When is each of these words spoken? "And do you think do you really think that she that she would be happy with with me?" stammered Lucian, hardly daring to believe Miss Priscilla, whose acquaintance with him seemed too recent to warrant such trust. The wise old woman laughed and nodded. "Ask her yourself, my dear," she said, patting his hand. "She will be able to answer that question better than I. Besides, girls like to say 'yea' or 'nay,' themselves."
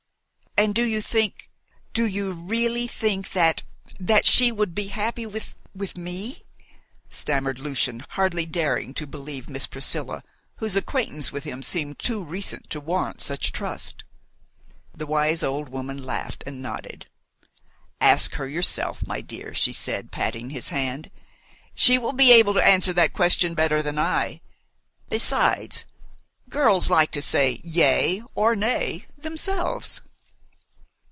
"And 0.57 0.75
do 0.75 0.83
you 0.83 1.01
think 1.01 1.49
do 1.93 2.05
you 2.05 2.33
really 2.33 2.85
think 2.85 3.31
that 3.31 3.61
she 3.61 3.95
that 4.03 4.25
she 4.25 4.51
would 4.51 4.75
be 4.75 4.89
happy 4.89 5.25
with 5.25 5.55
with 5.73 5.97
me?" 5.97 6.43
stammered 7.09 7.57
Lucian, 7.57 8.05
hardly 8.09 8.45
daring 8.45 8.93
to 8.95 9.07
believe 9.07 9.49
Miss 9.49 9.65
Priscilla, 9.65 10.21
whose 10.57 10.75
acquaintance 10.75 11.31
with 11.31 11.45
him 11.45 11.63
seemed 11.63 11.97
too 11.99 12.21
recent 12.23 12.69
to 12.69 12.79
warrant 12.81 13.21
such 13.21 13.51
trust. 13.53 14.03
The 14.93 15.07
wise 15.07 15.41
old 15.41 15.69
woman 15.69 16.03
laughed 16.03 16.43
and 16.45 16.61
nodded. 16.61 17.07
"Ask 18.01 18.33
her 18.35 18.47
yourself, 18.47 19.07
my 19.07 19.19
dear," 19.21 19.53
she 19.55 19.71
said, 19.73 20.11
patting 20.11 20.49
his 20.51 20.67
hand. 20.69 21.09
"She 21.75 21.97
will 21.97 22.13
be 22.13 22.31
able 22.33 22.53
to 22.55 22.63
answer 22.67 22.91
that 22.93 23.13
question 23.13 23.53
better 23.55 23.81
than 23.81 23.97
I. 23.97 24.41
Besides, 25.09 25.85
girls 26.49 26.89
like 26.91 27.09
to 27.13 27.21
say 27.21 27.61
'yea' 27.63 28.21
or 28.35 28.55
'nay,' 28.57 29.05
themselves." 29.17 30.01